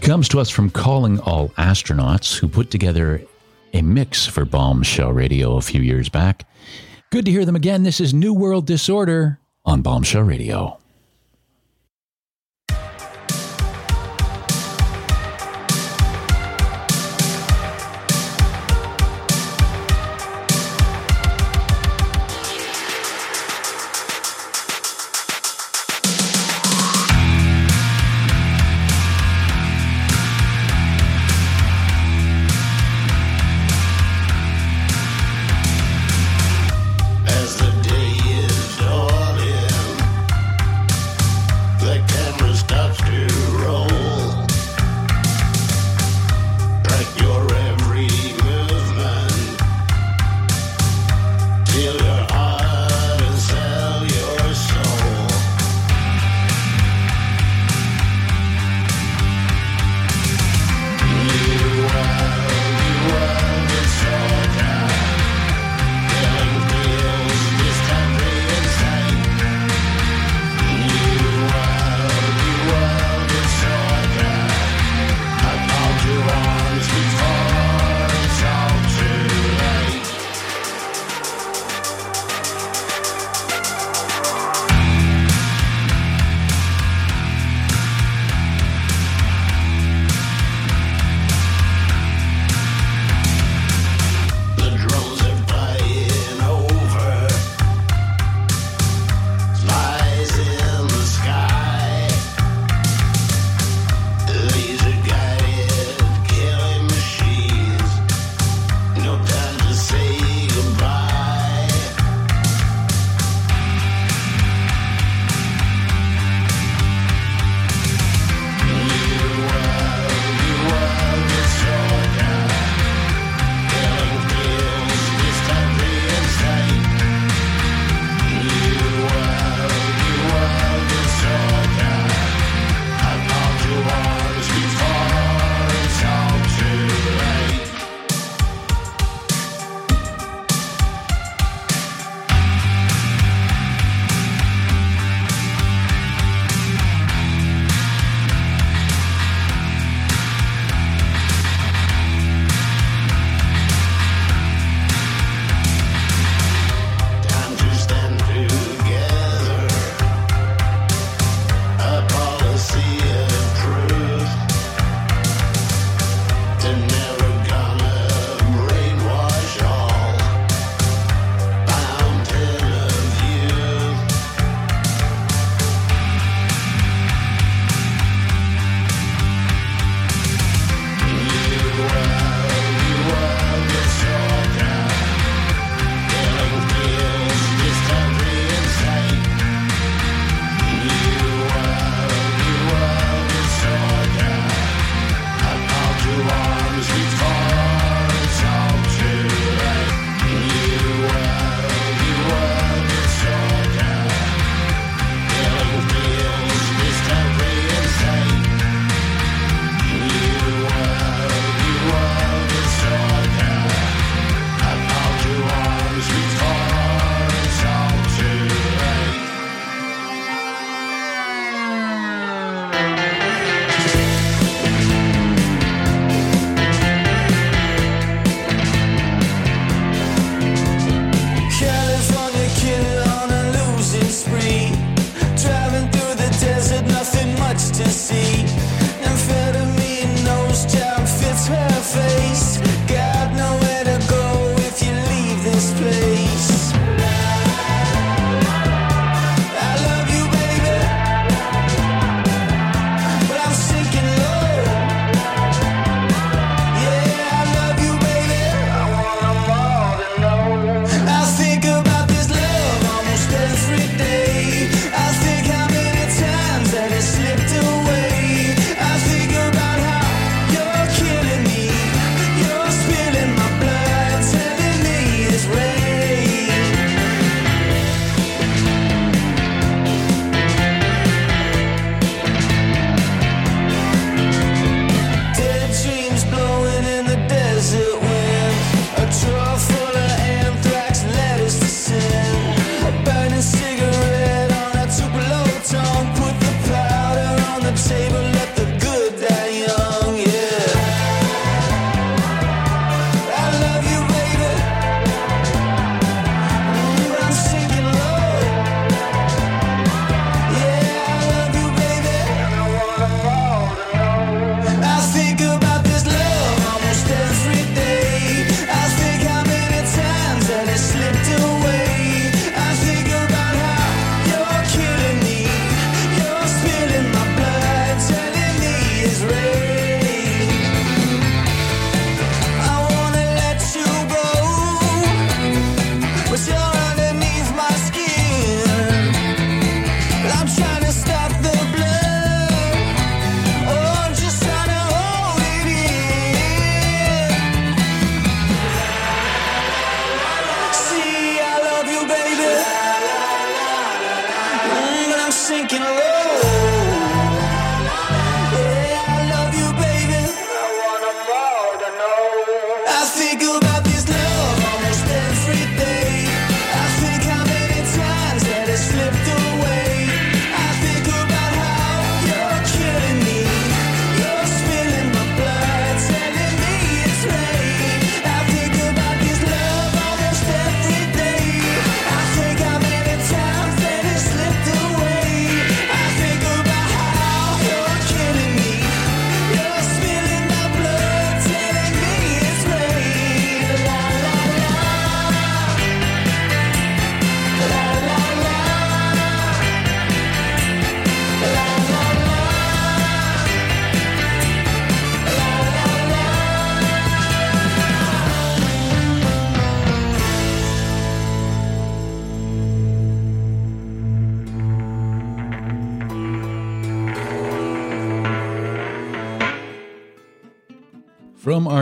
comes 0.01 0.29
to 0.29 0.41
us 0.41 0.51
from 0.51 0.71
Calling 0.71 1.19
All 1.21 1.49
Astronauts, 1.51 2.39
who 2.39 2.49
put 2.49 2.71
together 2.71 3.23
a 3.73 3.83
mix 3.83 4.27
for 4.27 4.45
Bombshell 4.45 5.13
Radio 5.13 5.57
a 5.57 5.61
few 5.61 5.81
years 5.81 6.09
back. 6.09 6.47
Good 7.11 7.25
to 7.25 7.31
hear 7.31 7.45
them 7.45 7.57
again. 7.57 7.83
This 7.83 8.01
is 8.01 8.13
New 8.13 8.33
World 8.35 8.67
Disorder 8.67 9.39
on 9.65 9.83
Bombshell 9.83 10.23
Radio. 10.23 10.79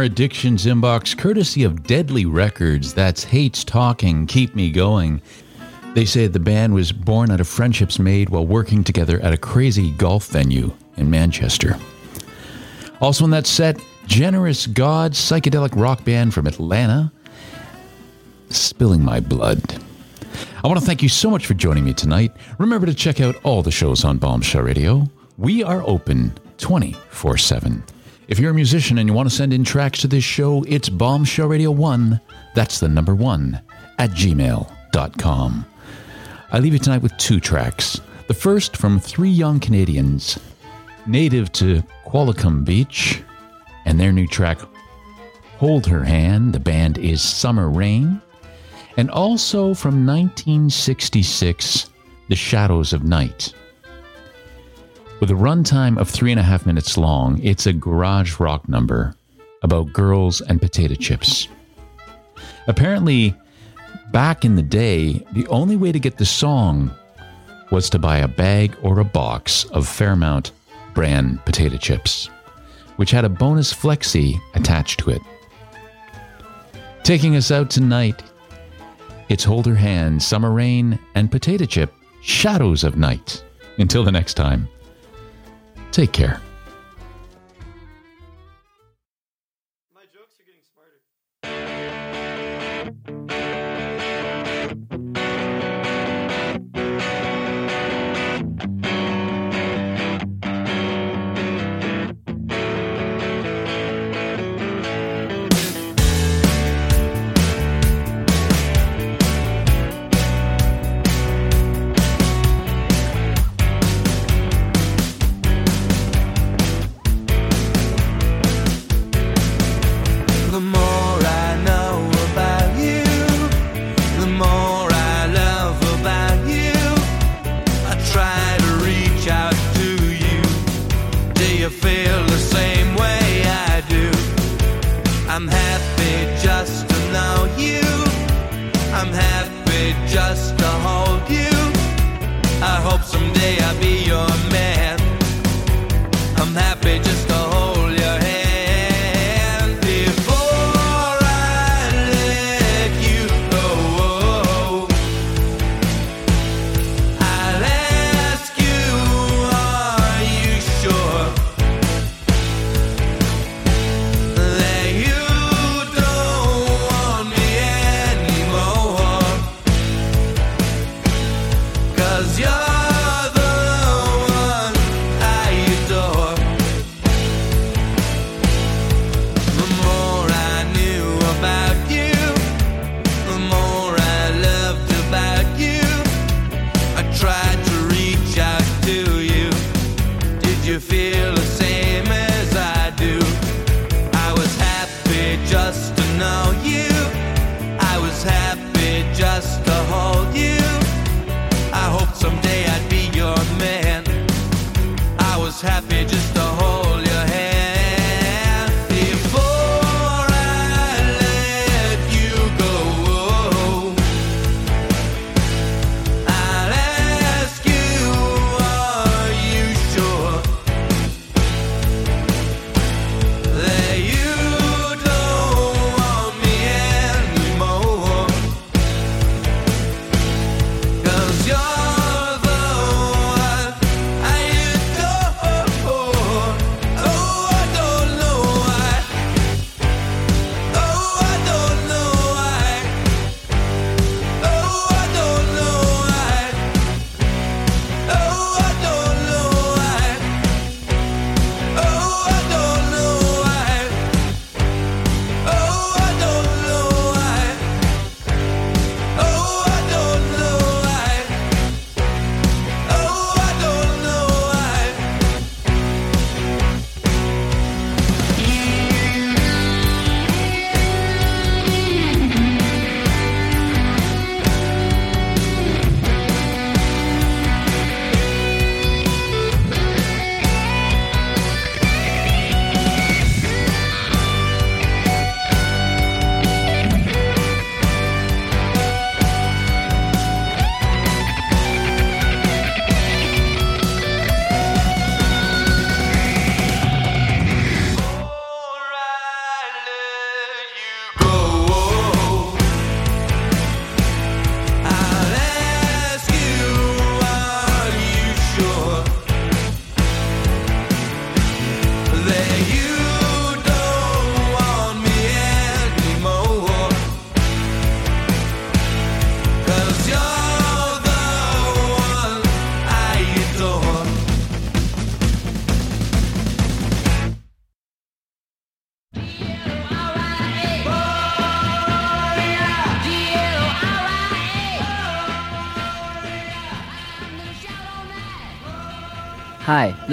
Addictions 0.06 0.66
inbox, 0.66 1.18
courtesy 1.18 1.64
of 1.64 1.82
Deadly 1.82 2.24
Records, 2.24 2.94
that's 2.94 3.24
Hates 3.24 3.64
Talking, 3.64 4.26
Keep 4.26 4.54
Me 4.54 4.70
Going. 4.70 5.20
They 5.94 6.04
say 6.04 6.28
the 6.28 6.38
band 6.38 6.74
was 6.74 6.92
born 6.92 7.32
out 7.32 7.40
of 7.40 7.48
friendships 7.48 7.98
made 7.98 8.30
while 8.30 8.46
working 8.46 8.84
together 8.84 9.20
at 9.20 9.32
a 9.32 9.36
crazy 9.36 9.90
golf 9.90 10.28
venue 10.28 10.72
in 10.96 11.10
Manchester. 11.10 11.76
Also 13.00 13.24
in 13.24 13.30
that 13.30 13.48
set, 13.48 13.80
Generous 14.06 14.68
God, 14.68 15.12
psychedelic 15.12 15.70
rock 15.74 16.04
band 16.04 16.32
from 16.32 16.46
Atlanta, 16.46 17.12
Spilling 18.48 19.04
My 19.04 19.18
Blood. 19.18 19.82
I 20.62 20.68
want 20.68 20.78
to 20.78 20.86
thank 20.86 21.02
you 21.02 21.08
so 21.08 21.28
much 21.28 21.46
for 21.46 21.54
joining 21.54 21.84
me 21.84 21.94
tonight. 21.94 22.32
Remember 22.58 22.86
to 22.86 22.94
check 22.94 23.20
out 23.20 23.34
all 23.42 23.62
the 23.62 23.72
shows 23.72 24.04
on 24.04 24.18
Bombshell 24.18 24.62
Radio. 24.62 25.10
We 25.36 25.64
are 25.64 25.82
open 25.82 26.32
24 26.58 27.38
7. 27.38 27.82
If 28.28 28.40
you're 28.40 28.50
a 28.50 28.54
musician 28.54 28.98
and 28.98 29.08
you 29.08 29.14
want 29.14 29.28
to 29.30 29.34
send 29.34 29.52
in 29.52 29.62
tracks 29.62 30.00
to 30.00 30.08
this 30.08 30.24
show, 30.24 30.64
it's 30.66 30.88
bombshellradio1, 30.88 32.20
that's 32.56 32.80
the 32.80 32.88
number 32.88 33.14
one, 33.14 33.60
at 33.98 34.10
gmail.com. 34.10 35.66
I 36.50 36.58
leave 36.58 36.72
you 36.72 36.78
tonight 36.80 37.02
with 37.02 37.16
two 37.18 37.38
tracks. 37.38 38.00
The 38.26 38.34
first 38.34 38.76
from 38.76 38.98
three 38.98 39.30
young 39.30 39.60
Canadians, 39.60 40.40
native 41.06 41.52
to 41.52 41.84
Qualicum 42.04 42.64
Beach, 42.64 43.22
and 43.84 44.00
their 44.00 44.10
new 44.10 44.26
track, 44.26 44.58
Hold 45.58 45.86
Her 45.86 46.02
Hand. 46.02 46.52
The 46.52 46.60
band 46.60 46.98
is 46.98 47.22
Summer 47.22 47.70
Rain. 47.70 48.20
And 48.96 49.08
also 49.08 49.72
from 49.72 50.04
1966, 50.04 51.90
The 52.28 52.34
Shadows 52.34 52.92
of 52.92 53.04
Night. 53.04 53.54
With 55.18 55.30
a 55.30 55.34
runtime 55.34 55.96
of 55.96 56.10
three 56.10 56.30
and 56.30 56.38
a 56.38 56.42
half 56.42 56.66
minutes 56.66 56.98
long, 56.98 57.40
it's 57.42 57.66
a 57.66 57.72
garage 57.72 58.38
rock 58.38 58.68
number 58.68 59.14
about 59.62 59.92
girls 59.94 60.42
and 60.42 60.60
potato 60.60 60.94
chips. 60.94 61.48
Apparently, 62.66 63.34
back 64.12 64.44
in 64.44 64.56
the 64.56 64.62
day, 64.62 65.24
the 65.32 65.46
only 65.46 65.74
way 65.74 65.90
to 65.90 65.98
get 65.98 66.18
the 66.18 66.26
song 66.26 66.90
was 67.70 67.88
to 67.90 67.98
buy 67.98 68.18
a 68.18 68.28
bag 68.28 68.76
or 68.82 68.98
a 68.98 69.04
box 69.04 69.64
of 69.70 69.88
Fairmount 69.88 70.52
brand 70.92 71.42
potato 71.46 71.78
chips, 71.78 72.28
which 72.96 73.10
had 73.10 73.24
a 73.24 73.30
bonus 73.30 73.72
flexi 73.72 74.38
attached 74.54 75.00
to 75.00 75.10
it. 75.10 75.22
Taking 77.04 77.36
us 77.36 77.50
out 77.50 77.70
tonight, 77.70 78.22
it's 79.30 79.44
Hold 79.44 79.64
Her 79.64 79.74
Hand, 79.76 80.22
Summer 80.22 80.50
Rain, 80.50 80.98
and 81.14 81.30
Potato 81.30 81.64
Chip, 81.64 81.92
Shadows 82.20 82.84
of 82.84 82.98
Night. 82.98 83.42
Until 83.78 84.04
the 84.04 84.12
next 84.12 84.34
time. 84.34 84.68
Take 85.92 86.12
care. 86.12 86.45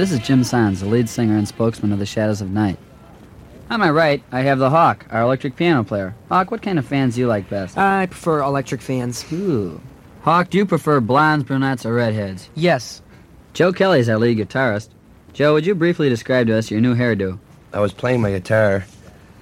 This 0.03 0.11
is 0.11 0.19
Jim 0.19 0.41
Sohns, 0.41 0.81
the 0.81 0.85
lead 0.85 1.07
singer 1.07 1.37
and 1.37 1.47
spokesman 1.47 1.93
of 1.93 1.99
the 1.99 2.05
Shadows 2.05 2.41
of 2.41 2.51
Night. 2.51 2.77
On 3.69 3.79
my 3.79 3.89
right, 3.89 4.21
I 4.33 4.41
have 4.41 4.59
the 4.59 4.69
Hawk, 4.69 5.05
our 5.09 5.21
electric 5.21 5.55
piano 5.55 5.85
player. 5.85 6.13
Hawk, 6.27 6.51
what 6.51 6.61
kind 6.61 6.77
of 6.77 6.85
fans 6.85 7.15
do 7.15 7.21
you 7.21 7.27
like 7.27 7.49
best? 7.49 7.77
I 7.77 8.07
prefer 8.07 8.41
electric 8.41 8.81
fans. 8.81 9.23
Ooh. 9.31 9.79
Hawk, 10.23 10.49
do 10.49 10.57
you 10.57 10.65
prefer 10.65 10.99
blondes, 10.99 11.45
brunettes, 11.45 11.85
or 11.85 11.93
redheads? 11.93 12.49
Yes. 12.53 13.01
Joe 13.53 13.71
Kelley 13.71 14.01
is 14.01 14.09
our 14.09 14.17
lead 14.17 14.39
guitarist. 14.39 14.89
Joe, 15.31 15.53
would 15.53 15.65
you 15.65 15.73
briefly 15.73 16.09
describe 16.09 16.47
to 16.47 16.57
us 16.57 16.69
your 16.69 16.81
new 16.81 16.95
hairdo? 16.95 17.39
I 17.71 17.79
was 17.79 17.93
playing 17.93 18.19
my 18.19 18.31
guitar, 18.31 18.85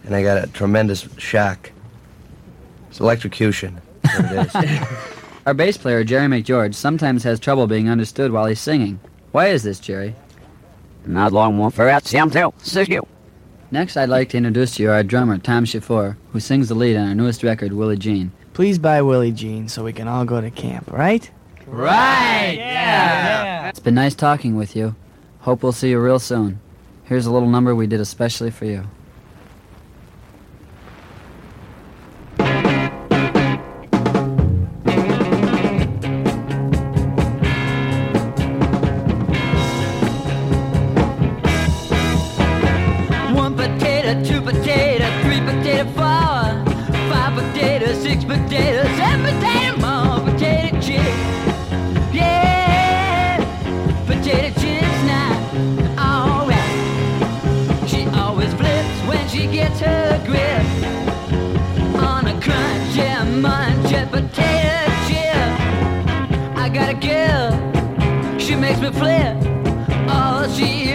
and 0.04 0.16
I 0.16 0.22
got 0.22 0.44
a 0.44 0.48
tremendous 0.52 1.10
shock. 1.18 1.72
It's 2.92 3.00
electrocution. 3.00 3.82
That's 4.04 4.54
it 4.54 4.70
is. 4.70 4.88
Our 5.48 5.56
bass 5.56 5.78
player, 5.78 6.04
Jerry 6.04 6.28
McGeorge, 6.28 6.76
sometimes 6.76 7.24
has 7.24 7.40
trouble 7.40 7.66
being 7.66 7.90
understood 7.90 8.32
while 8.32 8.46
he's 8.46 8.60
singing. 8.60 9.00
Why 9.32 9.48
is 9.48 9.64
this, 9.64 9.80
Jerry? 9.80 10.14
Not 11.06 11.32
long 11.32 11.58
one 11.58 11.72
for 11.72 11.86
that, 11.86 12.06
Sam 12.06 12.30
too. 12.30 12.54
See 12.60 12.86
you. 12.88 13.06
Next, 13.72 13.96
I'd 13.96 14.10
like 14.10 14.30
to 14.30 14.38
introduce 14.38 14.76
to 14.76 14.84
you 14.84 14.92
our 14.92 15.04
drummer, 15.04 15.38
Tom 15.38 15.66
Schiffour, 15.66 16.18
who 16.32 16.40
sings 16.40 16.68
the 16.68 16.76
lead 16.76 16.98
on 16.98 17.08
our 17.08 17.16
newest 17.16 17.42
record, 17.42 17.74
Willie 17.74 17.98
Jean. 17.98 18.32
Please 18.54 18.78
buy 18.78 19.02
Willie 19.02 19.32
Jean 19.32 19.70
so 19.70 19.84
we 19.84 19.94
can 19.94 20.08
all 20.08 20.26
go 20.26 20.42
to 20.42 20.52
camp, 20.52 20.92
right? 20.92 21.30
Right! 21.66 22.56
Yeah! 22.58 23.70
It's 23.70 23.80
been 23.80 23.96
nice 23.96 24.14
talking 24.14 24.56
with 24.58 24.76
you. 24.76 24.96
Hope 25.40 25.64
we'll 25.64 25.72
see 25.72 25.90
you 25.90 26.00
real 26.00 26.20
soon. 26.20 26.60
Here's 27.06 27.26
a 27.26 27.32
little 27.32 27.50
number 27.50 27.74
we 27.74 27.88
did 27.88 28.02
especially 28.02 28.52
for 28.52 28.66
you. 28.66 28.84
Makes 68.62 68.80
me 68.80 68.92
flip. 68.92 69.36
All 70.08 70.48
she 70.50 70.91